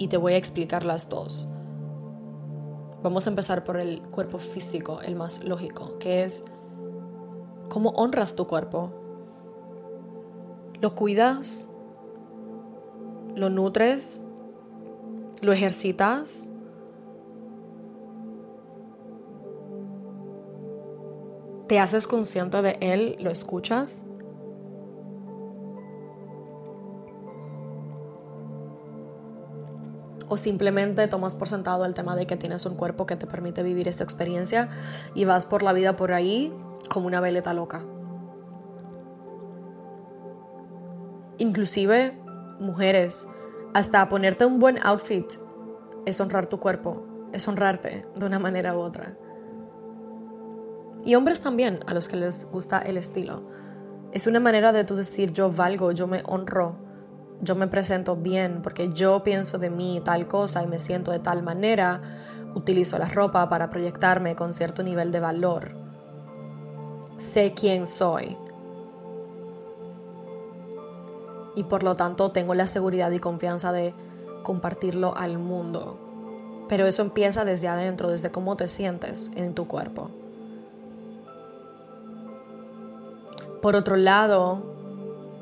Y 0.00 0.08
te 0.08 0.16
voy 0.16 0.32
a 0.32 0.38
explicar 0.38 0.86
las 0.86 1.10
dos. 1.10 1.46
Vamos 3.02 3.26
a 3.26 3.30
empezar 3.30 3.64
por 3.64 3.76
el 3.76 4.00
cuerpo 4.00 4.38
físico, 4.38 5.02
el 5.02 5.14
más 5.14 5.44
lógico, 5.44 5.98
que 5.98 6.24
es 6.24 6.46
cómo 7.68 7.90
honras 7.90 8.34
tu 8.34 8.46
cuerpo. 8.46 8.90
¿Lo 10.80 10.94
cuidas? 10.94 11.68
¿Lo 13.34 13.50
nutres? 13.50 14.24
¿Lo 15.42 15.52
ejercitas? 15.52 16.48
¿Te 21.68 21.78
haces 21.78 22.06
consciente 22.06 22.62
de 22.62 22.78
él? 22.80 23.16
¿Lo 23.20 23.30
escuchas? 23.30 24.06
O 30.30 30.36
simplemente 30.36 31.08
tomas 31.08 31.34
por 31.34 31.48
sentado 31.48 31.84
el 31.84 31.92
tema 31.92 32.14
de 32.14 32.26
que 32.26 32.36
tienes 32.36 32.64
un 32.64 32.76
cuerpo 32.76 33.04
que 33.04 33.16
te 33.16 33.26
permite 33.26 33.64
vivir 33.64 33.88
esta 33.88 34.04
experiencia 34.04 34.70
y 35.12 35.24
vas 35.24 35.44
por 35.44 35.64
la 35.64 35.72
vida 35.72 35.96
por 35.96 36.12
ahí 36.12 36.52
como 36.88 37.08
una 37.08 37.20
veleta 37.20 37.52
loca. 37.52 37.82
Inclusive, 41.38 42.16
mujeres, 42.60 43.26
hasta 43.74 44.08
ponerte 44.08 44.44
un 44.44 44.60
buen 44.60 44.78
outfit 44.84 45.26
es 46.06 46.20
honrar 46.20 46.46
tu 46.46 46.60
cuerpo, 46.60 47.02
es 47.32 47.48
honrarte 47.48 48.06
de 48.14 48.26
una 48.26 48.38
manera 48.38 48.76
u 48.76 48.80
otra. 48.80 49.16
Y 51.04 51.16
hombres 51.16 51.40
también, 51.40 51.80
a 51.88 51.94
los 51.94 52.08
que 52.08 52.16
les 52.16 52.44
gusta 52.44 52.78
el 52.78 52.98
estilo. 52.98 53.42
Es 54.12 54.28
una 54.28 54.38
manera 54.38 54.72
de 54.72 54.84
tú 54.84 54.94
decir 54.94 55.32
yo 55.32 55.50
valgo, 55.50 55.90
yo 55.90 56.06
me 56.06 56.22
honro 56.24 56.89
yo 57.42 57.54
me 57.54 57.68
presento 57.68 58.16
bien 58.16 58.60
porque 58.62 58.90
yo 58.90 59.22
pienso 59.22 59.58
de 59.58 59.70
mí 59.70 60.00
tal 60.04 60.26
cosa 60.28 60.62
y 60.62 60.66
me 60.66 60.78
siento 60.78 61.10
de 61.10 61.18
tal 61.18 61.42
manera, 61.42 62.00
utilizo 62.54 62.98
la 62.98 63.06
ropa 63.06 63.48
para 63.48 63.70
proyectarme 63.70 64.36
con 64.36 64.52
cierto 64.52 64.82
nivel 64.82 65.10
de 65.10 65.20
valor. 65.20 65.72
Sé 67.18 67.54
quién 67.54 67.86
soy. 67.86 68.36
Y 71.54 71.64
por 71.64 71.82
lo 71.82 71.94
tanto 71.94 72.30
tengo 72.30 72.54
la 72.54 72.66
seguridad 72.66 73.10
y 73.10 73.18
confianza 73.18 73.72
de 73.72 73.94
compartirlo 74.42 75.16
al 75.16 75.38
mundo. 75.38 75.98
Pero 76.68 76.86
eso 76.86 77.02
empieza 77.02 77.44
desde 77.44 77.68
adentro, 77.68 78.10
desde 78.10 78.30
cómo 78.30 78.56
te 78.56 78.68
sientes 78.68 79.30
en 79.34 79.54
tu 79.54 79.66
cuerpo. 79.66 80.10
Por 83.60 83.76
otro 83.76 83.96
lado, 83.96 84.62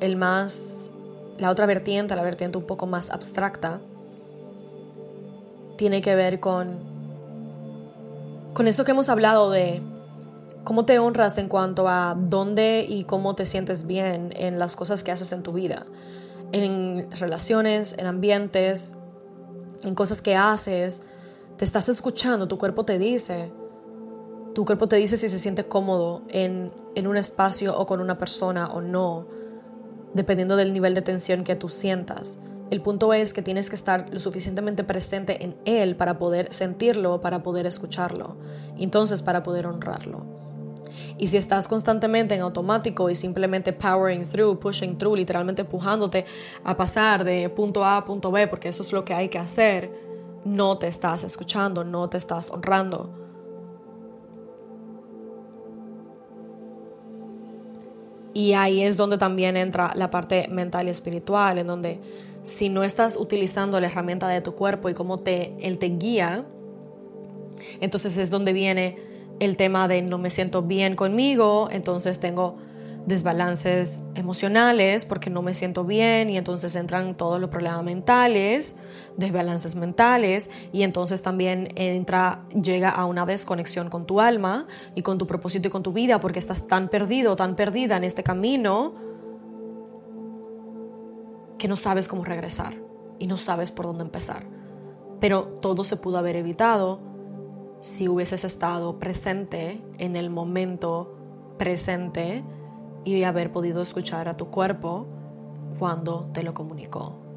el 0.00 0.16
más 0.16 0.90
la 1.38 1.50
otra 1.50 1.66
vertiente, 1.66 2.14
la 2.16 2.22
vertiente 2.22 2.58
un 2.58 2.64
poco 2.64 2.86
más 2.86 3.10
abstracta, 3.10 3.80
tiene 5.76 6.02
que 6.02 6.14
ver 6.14 6.40
con, 6.40 6.78
con 8.52 8.66
eso 8.66 8.84
que 8.84 8.90
hemos 8.90 9.08
hablado 9.08 9.50
de 9.50 9.80
cómo 10.64 10.84
te 10.84 10.98
honras 10.98 11.38
en 11.38 11.48
cuanto 11.48 11.88
a 11.88 12.16
dónde 12.18 12.84
y 12.88 13.04
cómo 13.04 13.34
te 13.34 13.46
sientes 13.46 13.86
bien 13.86 14.34
en 14.36 14.58
las 14.58 14.76
cosas 14.76 15.04
que 15.04 15.12
haces 15.12 15.32
en 15.32 15.42
tu 15.42 15.52
vida. 15.52 15.86
en 16.50 17.10
relaciones, 17.12 17.96
en 17.98 18.06
ambientes, 18.06 18.94
en 19.84 19.94
cosas 19.94 20.22
que 20.22 20.34
haces, 20.34 21.02
te 21.58 21.64
estás 21.64 21.88
escuchando, 21.88 22.48
tu 22.48 22.56
cuerpo 22.56 22.84
te 22.84 22.98
dice, 22.98 23.50
tu 24.54 24.64
cuerpo 24.64 24.88
te 24.88 24.96
dice 24.96 25.16
si 25.16 25.28
se 25.28 25.38
siente 25.38 25.66
cómodo 25.66 26.22
en, 26.28 26.72
en 26.94 27.06
un 27.06 27.16
espacio 27.16 27.76
o 27.78 27.86
con 27.86 28.00
una 28.00 28.16
persona 28.18 28.68
o 28.68 28.80
no, 28.80 29.26
dependiendo 30.14 30.56
del 30.56 30.72
nivel 30.72 30.94
de 30.94 31.02
tensión 31.02 31.44
que 31.44 31.56
tú 31.56 31.68
sientas. 31.68 32.40
El 32.70 32.82
punto 32.82 33.14
es 33.14 33.32
que 33.32 33.40
tienes 33.40 33.70
que 33.70 33.76
estar 33.76 34.08
lo 34.12 34.20
suficientemente 34.20 34.84
presente 34.84 35.42
en 35.42 35.56
él 35.64 35.96
para 35.96 36.18
poder 36.18 36.52
sentirlo, 36.52 37.20
para 37.20 37.42
poder 37.42 37.66
escucharlo, 37.66 38.36
entonces 38.76 39.22
para 39.22 39.42
poder 39.42 39.66
honrarlo. 39.66 40.38
Y 41.16 41.28
si 41.28 41.36
estás 41.36 41.68
constantemente 41.68 42.34
en 42.34 42.42
automático 42.42 43.08
y 43.08 43.14
simplemente 43.14 43.72
powering 43.72 44.28
through, 44.28 44.58
pushing 44.58 44.98
through, 44.98 45.16
literalmente 45.16 45.62
empujándote 45.62 46.26
a 46.64 46.76
pasar 46.76 47.24
de 47.24 47.48
punto 47.48 47.84
A 47.84 47.98
a 47.98 48.04
punto 48.04 48.30
B, 48.30 48.48
porque 48.48 48.68
eso 48.68 48.82
es 48.82 48.92
lo 48.92 49.04
que 49.04 49.14
hay 49.14 49.28
que 49.28 49.38
hacer, 49.38 49.90
no 50.44 50.78
te 50.78 50.88
estás 50.88 51.24
escuchando, 51.24 51.84
no 51.84 52.08
te 52.08 52.18
estás 52.18 52.50
honrando. 52.50 53.27
Y 58.38 58.52
ahí 58.52 58.82
es 58.82 58.96
donde 58.96 59.18
también 59.18 59.56
entra 59.56 59.90
la 59.96 60.12
parte 60.12 60.46
mental 60.46 60.86
y 60.86 60.90
espiritual, 60.90 61.58
en 61.58 61.66
donde 61.66 61.98
si 62.44 62.68
no 62.68 62.84
estás 62.84 63.16
utilizando 63.16 63.80
la 63.80 63.88
herramienta 63.88 64.28
de 64.28 64.40
tu 64.40 64.54
cuerpo 64.54 64.88
y 64.88 64.94
cómo 64.94 65.18
te, 65.18 65.56
él 65.58 65.78
te 65.78 65.86
guía, 65.86 66.44
entonces 67.80 68.16
es 68.16 68.30
donde 68.30 68.52
viene 68.52 68.96
el 69.40 69.56
tema 69.56 69.88
de 69.88 70.02
no 70.02 70.18
me 70.18 70.30
siento 70.30 70.62
bien 70.62 70.94
conmigo, 70.94 71.68
entonces 71.72 72.20
tengo 72.20 72.58
desbalances 73.06 74.04
emocionales 74.14 75.04
porque 75.04 75.30
no 75.30 75.42
me 75.42 75.52
siento 75.52 75.82
bien 75.82 76.30
y 76.30 76.38
entonces 76.38 76.76
entran 76.76 77.16
todos 77.16 77.40
los 77.40 77.50
problemas 77.50 77.82
mentales, 77.82 78.76
desbalances 79.18 79.74
mentales 79.74 80.48
y 80.72 80.82
entonces 80.84 81.22
también 81.22 81.72
entra 81.74 82.44
llega 82.50 82.88
a 82.88 83.04
una 83.04 83.26
desconexión 83.26 83.90
con 83.90 84.06
tu 84.06 84.20
alma 84.20 84.66
y 84.94 85.02
con 85.02 85.18
tu 85.18 85.26
propósito 85.26 85.68
y 85.68 85.70
con 85.70 85.82
tu 85.82 85.92
vida 85.92 86.20
porque 86.20 86.38
estás 86.38 86.68
tan 86.68 86.88
perdido, 86.88 87.36
tan 87.36 87.56
perdida 87.56 87.96
en 87.96 88.04
este 88.04 88.22
camino 88.22 88.94
que 91.58 91.66
no 91.66 91.76
sabes 91.76 92.06
cómo 92.06 92.24
regresar 92.24 92.76
y 93.18 93.26
no 93.26 93.36
sabes 93.36 93.72
por 93.72 93.86
dónde 93.86 94.04
empezar. 94.04 94.46
Pero 95.18 95.42
todo 95.60 95.82
se 95.82 95.96
pudo 95.96 96.18
haber 96.18 96.36
evitado 96.36 97.00
si 97.80 98.08
hubieses 98.08 98.44
estado 98.44 99.00
presente 99.00 99.82
en 99.98 100.14
el 100.14 100.30
momento 100.30 101.16
presente 101.58 102.44
y 103.04 103.24
haber 103.24 103.50
podido 103.50 103.82
escuchar 103.82 104.28
a 104.28 104.36
tu 104.36 104.50
cuerpo 104.50 105.08
cuando 105.80 106.30
te 106.32 106.44
lo 106.44 106.54
comunicó. 106.54 107.27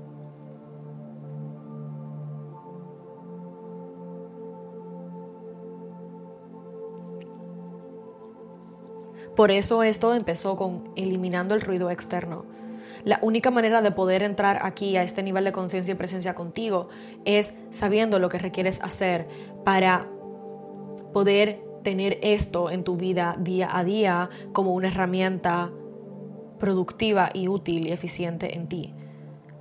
Por 9.41 9.49
eso 9.49 9.81
esto 9.81 10.13
empezó 10.13 10.55
con 10.55 10.91
eliminando 10.95 11.55
el 11.55 11.61
ruido 11.61 11.89
externo. 11.89 12.45
La 13.03 13.17
única 13.23 13.49
manera 13.49 13.81
de 13.81 13.89
poder 13.89 14.21
entrar 14.21 14.59
aquí 14.61 14.97
a 14.97 15.01
este 15.01 15.23
nivel 15.23 15.45
de 15.45 15.51
conciencia 15.51 15.93
y 15.93 15.97
presencia 15.97 16.35
contigo 16.35 16.89
es 17.25 17.55
sabiendo 17.71 18.19
lo 18.19 18.29
que 18.29 18.37
requieres 18.37 18.83
hacer 18.83 19.27
para 19.65 20.07
poder 21.11 21.59
tener 21.81 22.19
esto 22.21 22.69
en 22.69 22.83
tu 22.83 22.97
vida 22.97 23.35
día 23.39 23.75
a 23.75 23.83
día 23.83 24.29
como 24.53 24.75
una 24.75 24.89
herramienta 24.89 25.71
productiva 26.59 27.31
y 27.33 27.47
útil 27.47 27.87
y 27.87 27.93
eficiente 27.93 28.55
en 28.55 28.67
ti. 28.67 28.93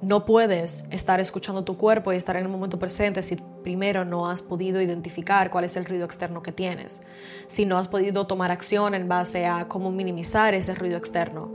No 0.03 0.25
puedes 0.25 0.85
estar 0.91 1.21
escuchando 1.21 1.63
tu 1.63 1.77
cuerpo 1.77 2.13
y 2.13 2.17
estar 2.17 2.37
en 2.37 2.45
el 2.45 2.49
momento 2.49 2.79
presente 2.79 3.23
si 3.23 3.37
primero 3.63 4.07
no 4.07 4.31
has 4.31 4.41
podido 4.41 4.81
identificar 4.81 5.51
cuál 5.51 5.65
es 5.65 5.77
el 5.77 5.85
ruido 5.85 6.07
externo 6.07 6.43
que 6.43 6.53
tienes, 6.53 7.03
si 7.47 7.67
no 7.67 7.77
has 7.77 7.89
podido 7.89 8.27
tomar 8.27 8.51
acción 8.51 8.95
en 8.95 9.09
base 9.09 9.45
a 9.45 9.69
cómo 9.69 9.91
minimizar 9.91 10.55
ese 10.55 10.75
ruido 10.75 10.97
externo, 10.97 11.53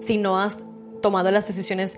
si 0.00 0.18
no 0.18 0.38
has 0.38 0.58
tomado 1.00 1.30
las 1.30 1.46
decisiones 1.46 1.96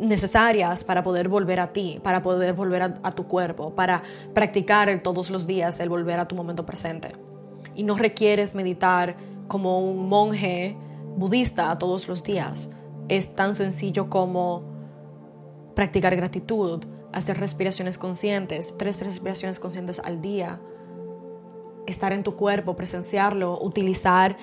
necesarias 0.00 0.82
para 0.82 1.04
poder 1.04 1.28
volver 1.28 1.60
a 1.60 1.72
ti, 1.72 2.00
para 2.02 2.20
poder 2.20 2.52
volver 2.54 2.82
a, 2.82 3.12
tu 3.12 3.28
cuerpo, 3.28 3.76
para 3.76 4.02
practicar 4.34 5.02
todos 5.02 5.30
los 5.30 5.46
días 5.46 5.78
el 5.78 5.88
volver 5.88 6.18
a 6.18 6.26
tu 6.26 6.34
momento 6.34 6.66
presente. 6.66 7.12
Y 7.76 7.84
no 7.84 7.94
requieres 7.94 8.56
meditar 8.56 9.16
como 9.46 9.78
un 9.78 10.08
monje 10.08 10.76
budista 11.16 11.74
todos 11.76 12.08
los 12.08 12.24
días. 12.24 12.72
Es 13.08 13.36
tan 13.36 13.54
sencillo 13.54 14.10
como 14.10 14.75
practicar 15.76 16.16
gratitud, 16.16 16.82
hacer 17.12 17.38
respiraciones 17.38 17.98
conscientes, 17.98 18.74
tres 18.76 19.04
respiraciones 19.04 19.60
conscientes 19.60 20.00
al 20.00 20.20
día, 20.20 20.58
estar 21.86 22.12
en 22.12 22.24
tu 22.24 22.34
cuerpo, 22.34 22.74
presenciarlo, 22.74 23.60
utilizar 23.62 24.36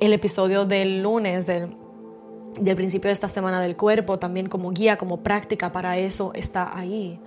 el 0.00 0.12
episodio 0.12 0.64
del 0.64 1.02
lunes 1.02 1.46
del 1.46 1.76
del 2.58 2.74
principio 2.76 3.08
de 3.08 3.12
esta 3.12 3.28
semana 3.28 3.60
del 3.60 3.76
cuerpo, 3.76 4.18
también 4.18 4.48
como 4.48 4.70
guía, 4.70 4.96
como 4.96 5.20
práctica, 5.22 5.70
para 5.70 5.98
eso 5.98 6.32
está 6.34 6.76
ahí. 6.76 7.20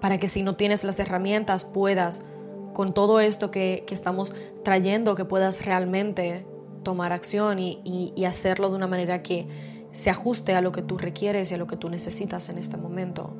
Para 0.00 0.18
que 0.18 0.28
si 0.28 0.42
no 0.42 0.54
tienes 0.54 0.84
las 0.84 1.00
herramientas 1.00 1.64
puedas, 1.64 2.26
con 2.72 2.92
todo 2.92 3.20
esto 3.20 3.50
que, 3.50 3.84
estamos 3.90 4.34
trayendo, 4.62 5.14
que 5.14 5.24
puedas 5.24 5.64
realmente 5.64 6.46
tomar 6.82 7.12
acción 7.12 7.58
y, 7.58 8.12
y 8.16 8.24
hacerlo 8.24 8.70
de 8.70 8.76
una 8.76 8.86
manera 8.86 9.22
que 9.22 9.46
se 9.92 10.10
ajuste 10.10 10.54
a 10.54 10.60
lo 10.60 10.72
que 10.72 10.82
tú 10.82 10.98
requieres 10.98 11.50
y 11.50 11.54
a 11.54 11.58
lo 11.58 11.66
que 11.66 11.76
tú 11.76 11.88
necesitas 11.88 12.48
en 12.48 12.58
este 12.58 12.76
momento. 12.76 13.34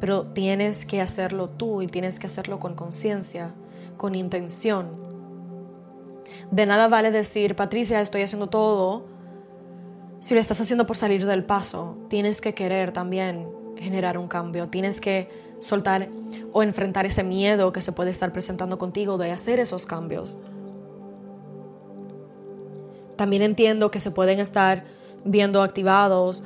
Pero 0.00 0.26
tienes 0.26 0.84
que 0.84 1.00
hacerlo 1.00 1.48
tú 1.48 1.82
y 1.82 1.86
tienes 1.86 2.18
que 2.18 2.26
hacerlo 2.26 2.58
con 2.58 2.74
conciencia, 2.74 3.54
con 3.96 4.14
intención. 4.14 5.02
De 6.50 6.66
nada 6.66 6.88
vale 6.88 7.10
decir, 7.10 7.56
Patricia, 7.56 8.00
estoy 8.00 8.22
haciendo 8.22 8.48
todo, 8.48 9.06
si 10.20 10.34
lo 10.34 10.40
estás 10.40 10.60
haciendo 10.60 10.86
por 10.86 10.96
salir 10.96 11.26
del 11.26 11.44
paso, 11.44 11.98
tienes 12.08 12.40
que 12.40 12.54
querer 12.54 12.92
también 12.92 13.46
generar 13.76 14.16
un 14.16 14.28
cambio, 14.28 14.68
tienes 14.68 15.00
que 15.00 15.28
soltar 15.60 16.08
o 16.52 16.62
enfrentar 16.62 17.06
ese 17.06 17.22
miedo 17.22 17.72
que 17.72 17.80
se 17.80 17.92
puede 17.92 18.10
estar 18.10 18.32
presentando 18.32 18.78
contigo 18.78 19.18
de 19.18 19.32
hacer 19.32 19.60
esos 19.60 19.84
cambios. 19.84 20.38
También 23.16 23.42
entiendo 23.42 23.90
que 23.90 24.00
se 24.00 24.10
pueden 24.10 24.40
estar 24.40 24.84
viendo 25.24 25.62
activados 25.62 26.42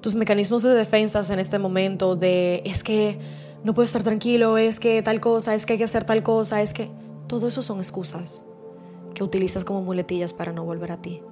tus 0.00 0.16
mecanismos 0.16 0.64
de 0.64 0.70
defensa 0.70 1.22
en 1.32 1.38
este 1.38 1.58
momento 1.58 2.16
de 2.16 2.62
es 2.64 2.82
que 2.82 3.18
no 3.62 3.72
puedo 3.72 3.84
estar 3.84 4.02
tranquilo, 4.02 4.58
es 4.58 4.80
que 4.80 5.00
tal 5.02 5.20
cosa, 5.20 5.54
es 5.54 5.64
que 5.64 5.74
hay 5.74 5.78
que 5.78 5.84
hacer 5.84 6.04
tal 6.04 6.22
cosa, 6.24 6.60
es 6.60 6.74
que 6.74 6.90
todo 7.28 7.46
eso 7.46 7.62
son 7.62 7.78
excusas 7.78 8.44
que 9.14 9.22
utilizas 9.22 9.64
como 9.64 9.82
muletillas 9.82 10.32
para 10.32 10.52
no 10.52 10.64
volver 10.64 10.90
a 10.90 11.00
ti. 11.00 11.22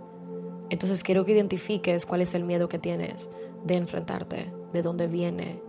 Entonces 0.70 1.02
quiero 1.02 1.24
que 1.24 1.32
identifiques 1.32 2.06
cuál 2.06 2.20
es 2.20 2.34
el 2.34 2.44
miedo 2.44 2.68
que 2.68 2.78
tienes 2.78 3.30
de 3.64 3.74
enfrentarte, 3.74 4.52
de 4.72 4.82
dónde 4.82 5.08
viene 5.08 5.60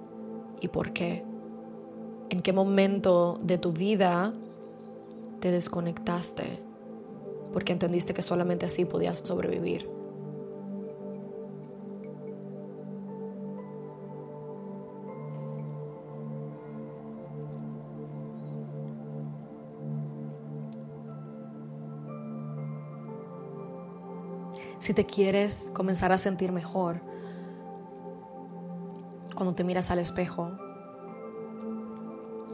y 0.61 0.67
por 0.67 0.93
qué. 0.93 1.23
En 2.29 2.43
qué 2.43 2.53
momento 2.53 3.39
de 3.41 3.57
tu 3.57 3.73
vida 3.73 4.33
te 5.39 5.49
desconectaste 5.49 6.61
porque 7.51 7.73
entendiste 7.73 8.13
que 8.13 8.21
solamente 8.21 8.67
así 8.67 8.85
podías 8.85 9.17
sobrevivir. 9.17 10.00
Si 24.81 24.93
te 24.93 25.05
quieres 25.05 25.71
comenzar 25.73 26.11
a 26.11 26.17
sentir 26.17 26.51
mejor, 26.51 27.01
cuando 29.35 29.53
te 29.53 29.63
miras 29.63 29.91
al 29.91 29.99
espejo, 29.99 30.51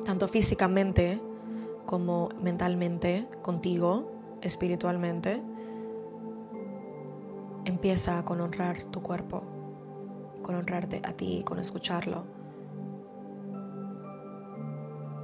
tanto 0.06 0.28
físicamente 0.28 1.22
como 1.86 2.30
mentalmente, 2.42 3.28
contigo, 3.42 4.12
espiritualmente, 4.42 5.42
empieza 7.64 8.24
con 8.26 8.42
honrar 8.42 8.84
tu 8.86 9.02
cuerpo, 9.02 9.44
con 10.44 10.56
honrarte 10.56 11.02
a 11.06 11.14
ti, 11.14 11.44
con 11.46 11.60
escucharlo. 11.60 12.24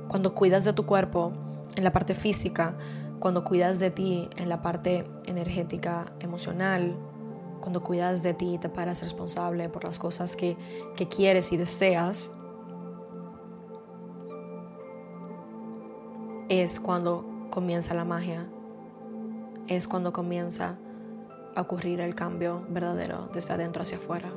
Cuando 0.07 0.33
cuidas 0.33 0.63
de 0.63 0.71
tu 0.71 0.85
cuerpo 0.85 1.33
en 1.75 1.83
la 1.83 1.91
parte 1.91 2.13
física, 2.13 2.75
cuando 3.23 3.45
cuidas 3.45 3.79
de 3.79 3.89
ti 3.89 4.29
en 4.35 4.49
la 4.49 4.61
parte 4.61 5.07
energética, 5.23 6.11
emocional, 6.19 6.93
cuando 7.61 7.81
cuidas 7.81 8.21
de 8.21 8.33
ti 8.33 8.55
y 8.55 8.57
te 8.57 8.67
paras 8.67 9.01
responsable 9.01 9.69
por 9.69 9.85
las 9.85 9.97
cosas 9.97 10.35
que, 10.35 10.57
que 10.97 11.07
quieres 11.07 11.53
y 11.53 11.55
deseas, 11.55 12.35
es 16.49 16.81
cuando 16.81 17.47
comienza 17.49 17.93
la 17.93 18.03
magia, 18.03 18.45
es 19.69 19.87
cuando 19.87 20.11
comienza 20.11 20.75
a 21.55 21.61
ocurrir 21.61 22.01
el 22.01 22.15
cambio 22.15 22.65
verdadero 22.67 23.29
desde 23.33 23.53
adentro 23.53 23.83
hacia 23.83 23.99
afuera. 23.99 24.33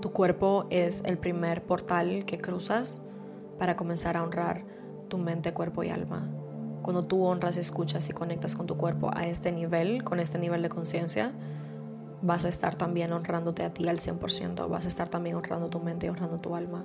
Tu 0.00 0.12
cuerpo 0.12 0.66
es 0.70 1.02
el 1.04 1.18
primer 1.18 1.64
portal 1.64 2.26
que 2.26 2.38
cruzas 2.38 3.04
para 3.58 3.74
comenzar 3.74 4.16
a 4.16 4.22
honrar 4.22 4.62
tu 5.08 5.18
mente, 5.18 5.52
cuerpo 5.52 5.82
y 5.82 5.88
alma. 5.88 6.41
Cuando 6.82 7.04
tú 7.04 7.24
honras, 7.24 7.56
escuchas 7.56 8.08
y 8.10 8.12
conectas 8.12 8.56
con 8.56 8.66
tu 8.66 8.76
cuerpo 8.76 9.10
a 9.14 9.26
este 9.26 9.52
nivel, 9.52 10.02
con 10.02 10.18
este 10.18 10.38
nivel 10.38 10.62
de 10.62 10.68
conciencia, 10.68 11.32
vas 12.22 12.44
a 12.44 12.48
estar 12.48 12.76
también 12.76 13.12
honrándote 13.12 13.62
a 13.64 13.72
ti 13.72 13.88
al 13.88 13.98
100%, 13.98 14.68
vas 14.68 14.84
a 14.84 14.88
estar 14.88 15.08
también 15.08 15.36
honrando 15.36 15.68
tu 15.68 15.80
mente, 15.80 16.10
honrando 16.10 16.38
tu 16.38 16.54
alma, 16.54 16.84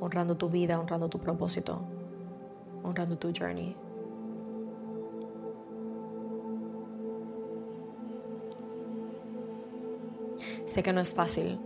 honrando 0.00 0.36
tu 0.36 0.48
vida, 0.48 0.78
honrando 0.78 1.08
tu 1.08 1.18
propósito, 1.18 1.82
honrando 2.82 3.16
tu 3.18 3.32
journey. 3.36 3.76
Sé 10.66 10.82
que 10.82 10.92
no 10.92 11.00
es 11.00 11.12
fácil, 11.12 11.58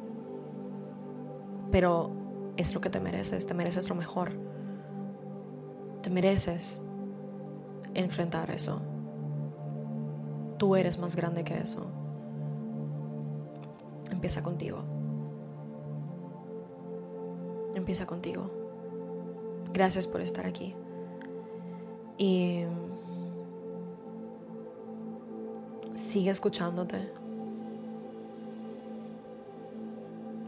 pero 1.70 2.10
es 2.56 2.74
lo 2.74 2.80
que 2.80 2.90
te 2.90 3.00
mereces, 3.00 3.46
te 3.46 3.54
mereces 3.54 3.88
lo 3.88 3.94
mejor. 3.94 4.32
Te 6.02 6.10
mereces 6.10 6.82
enfrentar 7.96 8.50
eso. 8.50 8.80
Tú 10.59 10.76
eres 10.76 10.98
más 10.98 11.16
grande 11.16 11.44
que 11.44 11.59
eso. 11.59 11.87
Empieza 14.11 14.42
contigo. 14.42 14.78
Empieza 17.74 18.06
contigo. 18.06 18.50
Gracias 19.72 20.06
por 20.06 20.20
estar 20.20 20.46
aquí. 20.46 20.74
Y 22.18 22.64
sigue 25.94 26.30
escuchándote 26.30 27.11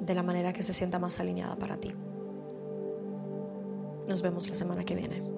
de 0.00 0.14
la 0.14 0.22
manera 0.22 0.52
que 0.52 0.62
se 0.62 0.72
sienta 0.72 0.98
más 0.98 1.20
alineada 1.20 1.56
para 1.56 1.76
ti. 1.76 1.92
Nos 4.06 4.22
vemos 4.22 4.48
la 4.48 4.54
semana 4.54 4.84
que 4.84 4.94
viene. 4.94 5.37